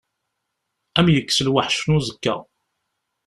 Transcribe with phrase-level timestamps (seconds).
[0.99, 2.35] Ad m-yekkes lweḥc n uẓekka.